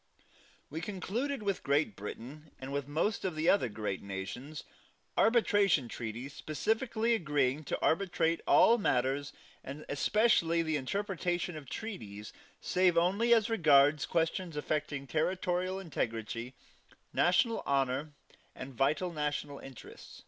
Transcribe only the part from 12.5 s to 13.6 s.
save only as